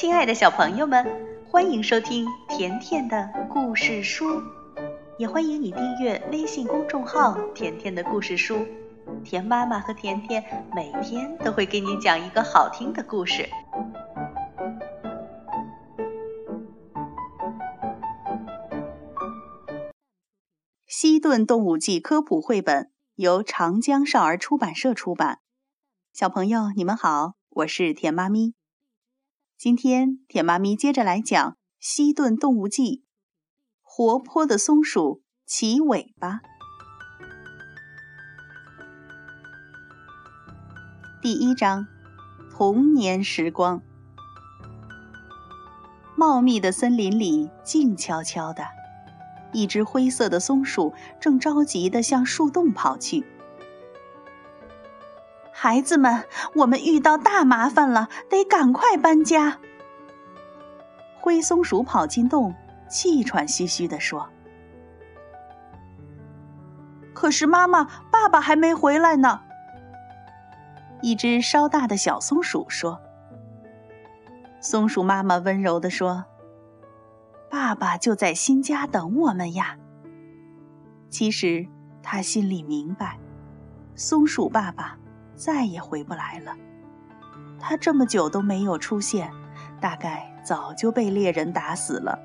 [0.00, 1.04] 亲爱的小朋友们，
[1.50, 4.40] 欢迎收听甜甜的故事书，
[5.18, 8.64] 也欢迎你订阅微信公众号“甜甜的故事书”。
[9.24, 13.48] 甜妈妈和甜甜每天都会给你讲一个好听的故事。
[20.86, 25.40] 西顿动物记科普绘本由长江少儿出版社出版。
[26.12, 28.54] 小朋友，你们好，我是甜妈咪。
[29.58, 32.98] 今天，甜妈咪接着来讲《西顿动物记》。
[33.82, 36.42] 活泼的松鼠齐尾巴。
[41.20, 41.88] 第一章：
[42.52, 43.82] 童年时光。
[46.16, 48.62] 茂密的森林里，静悄悄的，
[49.52, 53.26] 一只灰色的松鼠正着急地向树洞跑去。
[55.60, 56.22] 孩子们，
[56.54, 59.58] 我们遇到大麻烦了，得赶快搬家。
[61.18, 62.54] 灰松鼠跑进洞，
[62.88, 64.28] 气喘吁吁地说
[67.12, 69.40] ：“可是妈妈、爸爸还没回来呢。”
[71.02, 73.00] 一只稍大的小松鼠说
[74.62, 76.24] ：“松鼠妈妈温柔地说，
[77.50, 79.76] 爸爸就在新家等我们呀。”
[81.10, 81.66] 其实，
[82.00, 83.18] 他心里明白，
[83.96, 84.96] 松鼠爸爸。
[85.38, 86.52] 再也回不来了。
[87.60, 89.30] 他这么久都没有出现，
[89.80, 92.18] 大概早就被猎人打死了。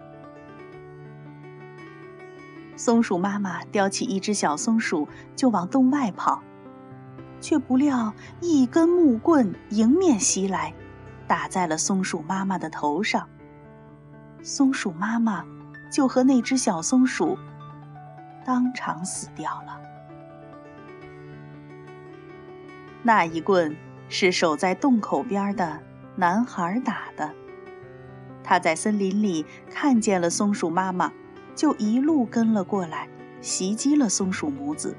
[2.76, 6.42] 松鼠妈妈叼起一只小松鼠就往洞外跑，
[7.40, 10.74] 却不料一根木棍迎面袭来，
[11.28, 13.30] 打在了松鼠妈妈的头上。
[14.42, 15.46] 松鼠妈妈
[15.92, 17.38] 就和那只小松鼠
[18.44, 19.93] 当场死掉了。
[23.04, 23.76] 那一棍
[24.08, 25.80] 是守在洞口边的
[26.16, 27.30] 男孩打的。
[28.44, 31.12] 他在森林里看见了松鼠妈妈，
[31.54, 33.08] 就一路跟了过来，
[33.42, 34.96] 袭击了松鼠母子。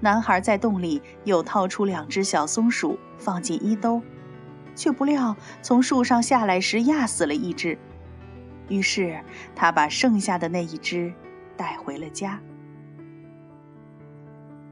[0.00, 4.00] 男孩在洞里又掏出两只小松鼠放进衣兜，
[4.74, 7.76] 却不料从树上下来时压死了一只，
[8.68, 9.18] 于是
[9.56, 11.12] 他把剩下的那一只
[11.56, 12.38] 带回了家。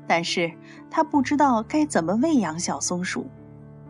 [0.06, 0.52] 但是
[0.90, 3.26] 他不知道该怎么喂养小松鼠，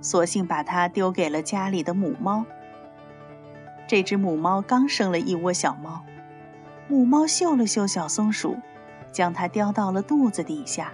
[0.01, 2.45] 索性把它丢给了家里的母猫。
[3.87, 6.05] 这只母猫刚生了一窝小猫，
[6.89, 8.57] 母猫嗅了嗅小松鼠，
[9.13, 10.93] 将它叼到了肚子底下，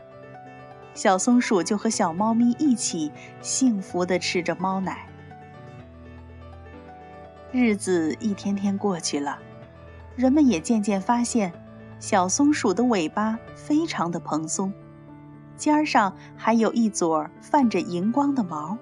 [0.93, 3.10] 小松鼠就和小猫咪一起
[3.41, 5.06] 幸福地吃着猫奶。
[7.50, 9.39] 日子一天天过去了，
[10.16, 11.53] 人们也渐渐发现，
[12.00, 14.72] 小松鼠的尾巴非常的蓬松。
[15.57, 18.77] 尖儿上还有一撮泛着荧光的毛，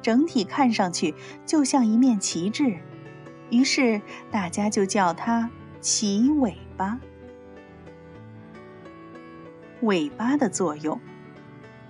[0.00, 1.14] 整体看上去
[1.44, 2.78] 就像一面旗帜，
[3.50, 6.98] 于是大家就叫它“旗尾巴”。
[9.82, 10.98] 尾巴的作用，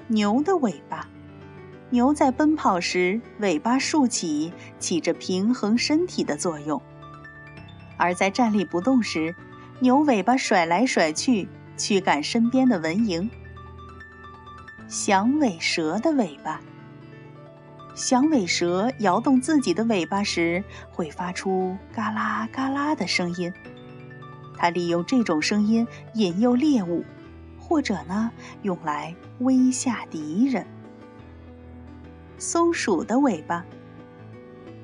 [0.09, 1.06] 牛的尾巴，
[1.91, 6.81] 牛在奔跑时尾巴竖起，起着平衡身体的作用；
[7.97, 9.37] 而在站立不动时，
[9.79, 13.29] 牛尾巴甩来甩去，驱赶身边的蚊蝇。
[14.89, 16.61] 响尾蛇的尾巴。
[17.95, 23.53] 响尾蛇摇动自己的尾巴时，会发出嘎啦嘎啦的声音。
[24.56, 27.05] 它利用这种声音引诱猎物，
[27.61, 28.31] 或者呢，
[28.62, 30.67] 用来威吓敌人。
[32.39, 33.65] 松鼠的尾巴。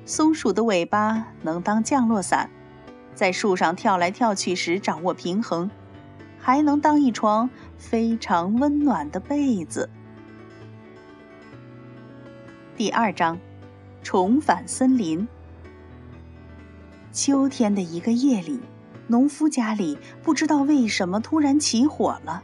[0.05, 2.49] 松鼠的尾巴能当降落伞，
[3.13, 5.69] 在树上跳来跳去时掌握平衡。
[6.41, 9.87] 还能当一床非常温暖的被子。
[12.75, 13.37] 第二章，
[14.01, 15.27] 重返森林。
[17.11, 18.59] 秋天的一个夜里，
[19.05, 22.41] 农夫家里不知道为什么突然起火了，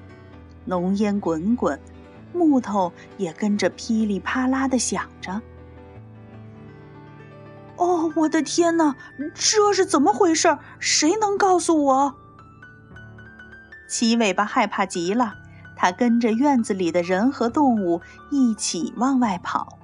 [0.65, 1.79] 浓烟滚滚，
[2.33, 5.41] 木头也跟着噼里啪啦的响着。
[7.77, 8.95] 哦，我的天哪，
[9.33, 10.55] 这是怎么回事？
[10.79, 12.15] 谁能告诉我？
[13.87, 15.33] 齐尾巴害怕极了，
[15.75, 18.01] 它跟着院子里的人和动物
[18.31, 19.77] 一起往外跑。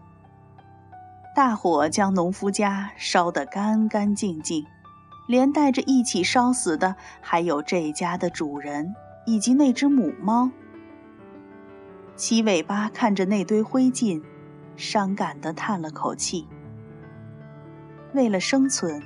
[1.35, 4.65] 大火将农夫家烧得干干净净，
[5.27, 8.93] 连带着一起烧死的还有这家的主人
[9.25, 10.51] 以及那只母猫。
[12.15, 14.21] 齐尾巴看着那堆灰烬，
[14.75, 16.47] 伤感地叹了口气。
[18.13, 19.01] 为了生存，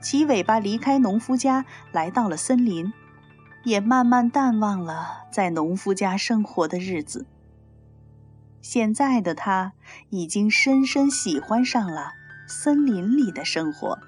[0.00, 2.92] 齐尾巴离开农夫家，来到了森林。
[3.66, 7.26] 也慢慢淡忘了在农夫家生活的日子。
[8.62, 9.72] 现在的他
[10.10, 12.12] 已经深深喜欢上了
[12.46, 13.98] 森林里的生活。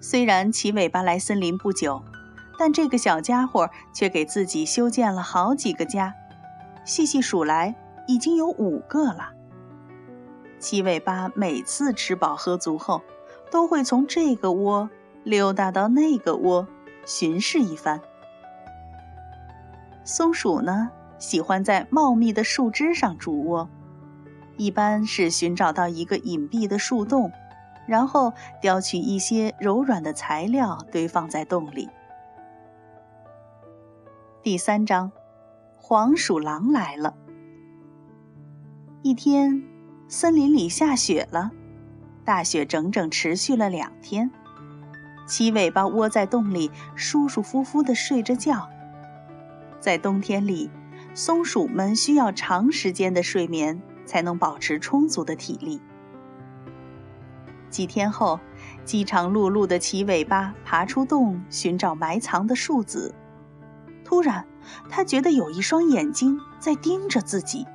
[0.00, 2.04] 虽然齐尾巴来森林不久，
[2.56, 6.14] 但这个小家伙却给自己修建了好几个家，
[6.84, 7.74] 细细数来，
[8.06, 9.32] 已经有五个了。
[10.60, 13.02] 齐尾巴每次吃饱喝足后，
[13.50, 14.88] 都会从这个窝
[15.24, 16.66] 溜达到那个窝，
[17.06, 18.00] 巡视一番。
[20.04, 23.68] 松鼠呢，喜欢在茂密的树枝上筑窝，
[24.56, 27.30] 一般是寻找到一个隐蔽的树洞。
[27.86, 31.88] 然后叼取一些柔软的材料堆放在洞里。
[34.42, 35.10] 第三章，
[35.74, 37.14] 黄鼠狼来了。
[39.00, 39.64] 一天，
[40.06, 41.50] 森林里下雪了，
[42.26, 44.30] 大雪整整持续了两天。
[45.28, 48.68] 齐尾巴窝在洞里，舒舒服服地睡着觉。
[49.78, 50.70] 在冬天里，
[51.14, 55.80] 松鼠们需要长时间的睡眠，才能保持充足的体力。
[57.68, 58.40] 几天后，
[58.86, 63.14] 饥肠辘辘的齐尾巴爬出洞，寻找埋藏的树籽。
[64.02, 64.46] 突然，
[64.88, 67.66] 他觉得有一双眼睛在盯着自己。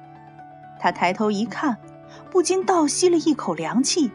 [0.79, 1.77] 他抬头一看，
[2.31, 4.11] 不禁倒吸了一口凉气。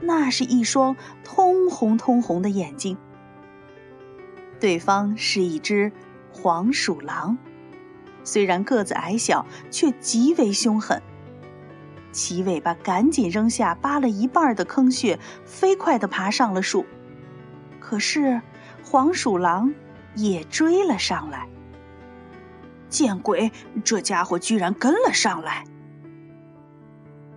[0.00, 2.96] 那是一双通红通红的眼睛。
[4.58, 5.92] 对方是一只
[6.32, 7.38] 黄鼠狼，
[8.24, 11.02] 虽然个子矮小，却极为凶狠。
[12.12, 16.84] 齐尾巴赶紧扔下扒了一半的坑穴，飞快地爬上了树。
[17.78, 18.42] 可是
[18.84, 19.72] 黄鼠狼
[20.16, 21.48] 也追了上来。
[22.88, 23.52] 见鬼！
[23.84, 25.64] 这家伙居然跟了上来！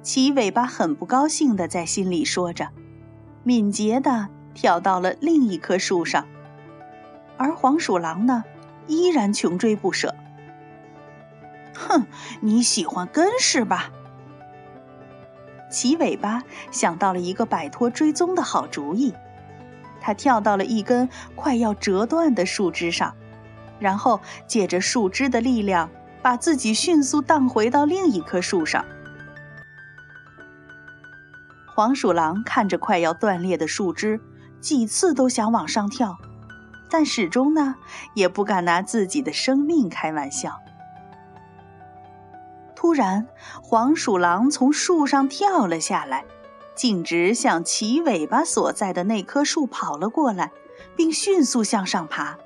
[0.04, 2.68] 齐尾巴很不高兴地在心里说着，
[3.44, 6.28] 敏捷地跳到了另一棵树上。
[7.38, 8.44] 而黄鼠狼呢，
[8.86, 10.14] 依然穷追不舍。
[11.74, 12.06] 哼，
[12.42, 13.92] 你喜欢跟是吧？
[15.72, 19.14] 齐尾巴想到了一个摆脱追踪的好主意，
[20.02, 23.16] 他跳到了一根快要折断的树枝上，
[23.80, 25.90] 然后借着树枝的力量，
[26.22, 28.84] 把自己迅速荡回到另一棵树上。
[31.76, 34.22] 黄鼠狼看着快要断裂的树枝，
[34.62, 36.18] 几次都想往上跳，
[36.90, 37.76] 但始终呢
[38.14, 40.60] 也不敢拿自己的生命开玩笑。
[42.76, 43.28] 突然，
[43.64, 46.26] 黄鼠狼从树上跳了下来，
[46.76, 50.52] 径直向齐尾巴所在的那棵树跑了过来，
[50.96, 52.38] 并迅速向上爬。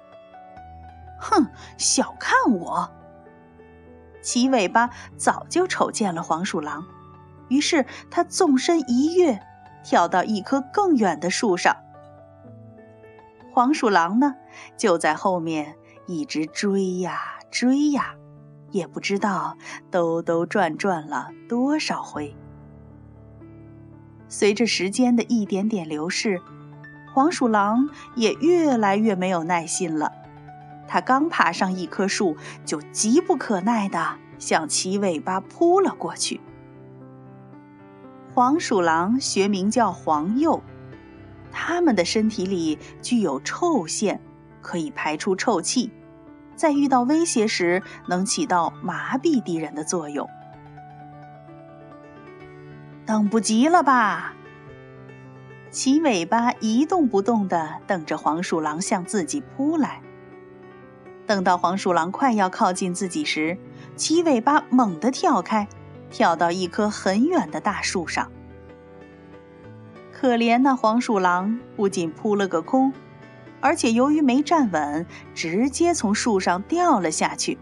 [1.20, 1.48] 哼，
[1.78, 2.90] 小看我！
[4.22, 6.86] 齐尾巴早就瞅见了黄鼠狼，
[7.50, 9.40] 于是他纵身一跃，
[9.84, 11.76] 跳到一棵更远的树上。
[13.52, 14.36] 黄鼠狼呢，
[14.78, 18.16] 就在后面一直追呀追呀。
[18.72, 19.58] 也不知道
[19.90, 22.36] 兜兜转转了多少回。
[24.28, 26.42] 随着时间的一点点流逝，
[27.14, 30.12] 黄鼠狼也越来越没有耐心了。
[30.86, 32.36] 它刚爬上一棵树，
[32.66, 36.42] 就急不可耐地向齐尾巴扑了过去。
[38.38, 40.62] 黄鼠狼学名叫黄鼬，
[41.52, 44.22] 它们的身体里具有臭腺，
[44.62, 45.92] 可以排出臭气。
[46.56, 50.30] 在遇到威胁时，能起到麻痹敌人的作用。
[53.08, 54.36] 等不及了吧？
[55.72, 60.00] 齐尾巴一动不动地等着黄鼠狼向自己扑来。
[61.26, 63.58] 等到黄鼠狼快要靠近自己时，
[63.96, 65.68] 齐尾巴猛地跳开，
[66.10, 68.32] 跳到一棵很远的大树上。
[70.12, 72.94] 可怜那黄鼠狼不仅扑了个空。
[73.60, 77.58] 而且由于没站稳，直接从树上掉了下去。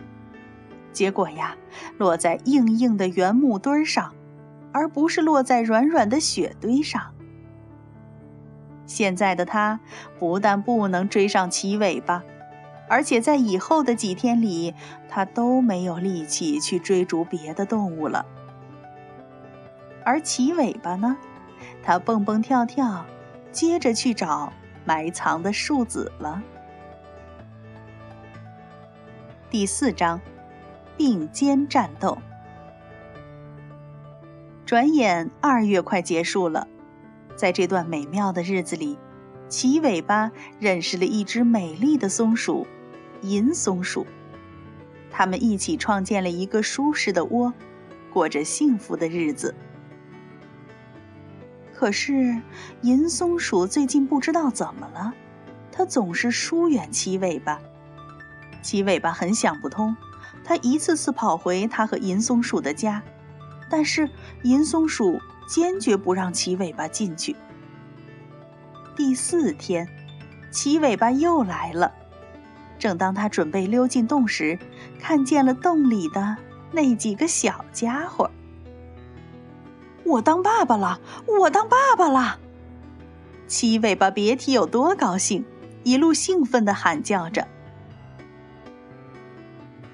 [0.91, 1.55] 结果呀，
[1.97, 4.13] 落在硬硬的原木墩上，
[4.73, 7.13] 而不是落在软软的雪堆上。
[8.85, 9.79] 现在的他
[10.19, 12.23] 不但不能追上齐尾巴，
[12.87, 14.73] 而且在以后的几天里，
[15.09, 18.25] 他都没有力气去追逐别的动物了。
[20.03, 21.17] 而齐尾巴呢，
[21.83, 23.05] 他蹦蹦跳跳，
[23.51, 24.53] 接着去找。
[24.87, 26.43] 埋藏的树籽了。
[29.49, 30.21] 第四章，
[30.95, 32.19] 并肩战斗。
[34.63, 36.67] 转眼二月快结束了，
[37.35, 38.99] 在这段美妙的日子里，
[39.49, 42.67] 齐尾巴认识了一只美丽的松鼠——
[43.29, 44.05] 银松鼠。
[45.09, 47.53] 他们一起创建了一个舒适的窝，
[48.11, 49.55] 过着幸福的日子。
[51.73, 52.41] 可是，
[52.81, 55.13] 银松鼠最近不知道怎么了，
[55.71, 57.59] 它总是疏远齐尾巴。
[58.61, 59.95] 齐尾巴很想不通，
[60.43, 63.03] 它一次次跑回它和银松鼠的家，
[63.69, 64.09] 但是
[64.43, 67.35] 银松鼠坚决不让齐尾巴进去。
[68.95, 69.87] 第四天，
[70.51, 71.93] 齐尾巴又来了。
[72.77, 74.59] 正当他准备溜进洞时，
[74.99, 76.37] 看见了洞里的
[76.71, 78.29] 那几个小家伙。
[80.03, 80.99] 我当爸爸了！
[81.39, 82.39] 我当爸爸了！
[83.47, 85.45] 七尾巴别提有多高兴，
[85.83, 87.47] 一路兴奋地喊叫着。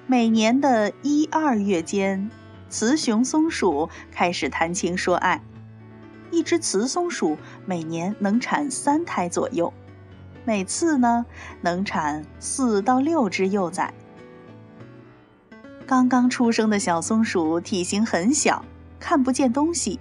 [0.06, 2.30] 每年的一二月间，
[2.68, 5.42] 雌雄松鼠开始谈情说爱。
[6.30, 9.72] 一只雌松鼠每年能产三胎左右，
[10.44, 11.24] 每次呢
[11.60, 13.92] 能产四到六只幼崽。
[15.86, 18.64] 刚刚出生的小松鼠体型很小，
[18.98, 20.00] 看不见东西。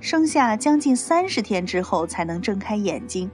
[0.00, 3.30] 生下将近三十天之后才能睁开眼睛，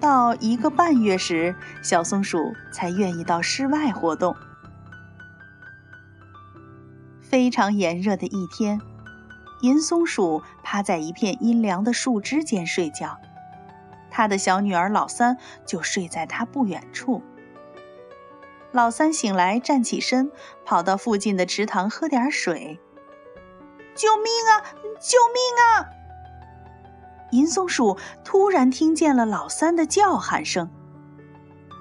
[0.00, 4.34] 到一个半月时，小松鼠才愿意到室外活动。
[7.20, 8.80] 非常炎热的一天，
[9.62, 13.16] 银松鼠趴在一片阴凉的树枝间睡觉，
[14.20, 17.22] 他的小女儿老三就睡在他不远处。
[18.70, 20.30] 老三醒来，站起身，
[20.62, 22.78] 跑到附近的池塘喝点水。
[23.94, 24.60] 救命啊！
[25.00, 25.88] 救命啊！
[27.30, 30.68] 银松鼠突然听见了老三的叫喊声。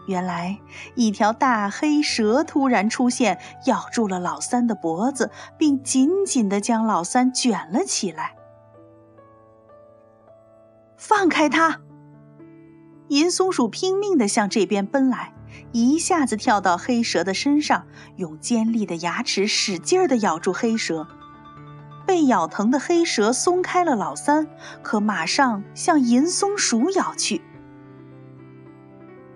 [0.08, 0.58] 原来，
[0.96, 8.34] 一条大黑蛇突然出现，咬住了老三的脖子，并紧紧地将老三卷了起来。
[10.96, 11.82] 放开它！
[13.10, 15.34] 银松鼠拼命地向这边奔来，
[15.72, 17.86] 一下子跳到黑蛇的身上，
[18.18, 21.08] 用尖利的牙齿使劲地咬住黑蛇。
[22.06, 24.48] 被咬疼的黑蛇松开了老三，
[24.84, 27.42] 可马上向银松鼠咬去。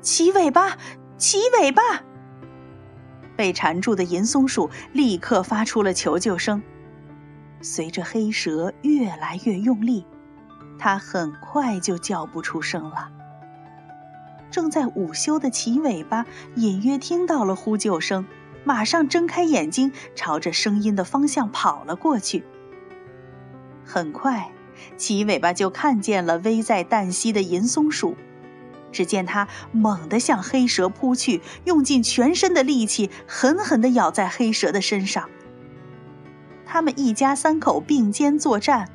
[0.01, 0.77] 起尾巴，
[1.17, 1.81] 起尾巴！
[3.35, 6.61] 被缠住的银松鼠立刻发出了求救声。
[7.61, 10.05] 随着黑蛇越来越用力，
[10.77, 13.09] 它很快就叫不出声了。
[14.53, 18.27] 正在午休的齐尾巴隐约听到了呼救声，
[18.63, 22.43] 马上睁开眼睛，朝着声音的方向跑了过去。
[23.83, 24.51] 很快，
[24.95, 28.15] 齐尾巴就看见了危在旦夕的银松鼠。
[28.91, 35.27] 只见它猛地向黑蛇扑去，用尽全身的力气，狠狠地咬在黑蛇的身上。
[36.63, 38.87] 他们一家三口并肩作战，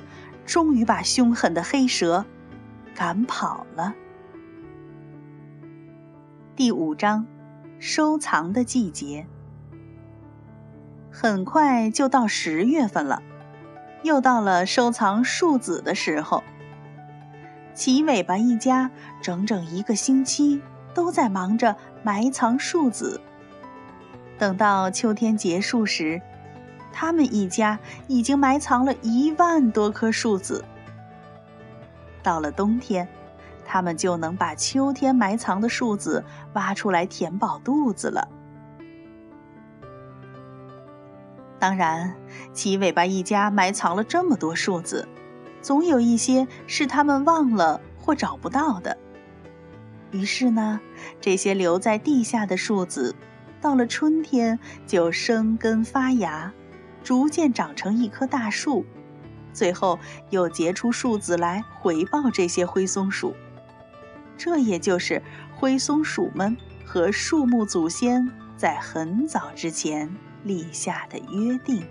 [0.46, 2.24] 终于把凶狠的黑蛇
[2.94, 3.96] 赶跑了。
[6.58, 7.24] 第五章，
[7.78, 9.28] 收藏的季节。
[11.08, 13.22] 很快就到十月份了。
[14.02, 16.42] 又到了收藏树籽的时候，
[17.74, 18.90] 齐尾巴一家
[19.22, 20.60] 整整一个星期
[20.94, 23.20] 都在忙着埋藏树籽。
[24.36, 26.20] 等到秋天结束时，
[26.92, 30.64] 他们一家已经埋藏了一万多颗树籽。
[32.20, 33.06] 到了冬天，
[33.70, 38.26] 他们就能把秋天埋藏的树籽挖出来填饱肚子了。
[41.58, 42.14] 当然，
[42.54, 45.06] 齐尾巴一家埋藏了这么多树籽，
[45.60, 48.96] 总有一些是他们忘了或找不到的。
[50.12, 50.80] 于是呢，
[51.20, 53.14] 这些留在地下的树籽，
[53.60, 56.50] 到了春天就生根发芽，
[57.04, 58.86] 逐渐长成一棵大树，
[59.52, 59.98] 最后
[60.30, 63.34] 又结出树籽来回报这些灰松鼠。
[64.38, 65.20] 这也就是
[65.54, 70.08] 灰松鼠们和树木祖先在很早之前。
[70.44, 71.84] 立下的约定。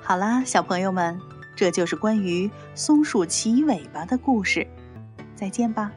[0.00, 1.20] 好啦，小朋友们，
[1.56, 4.64] 这就是关于松鼠齐尾巴的故事。
[5.34, 5.90] 再见吧。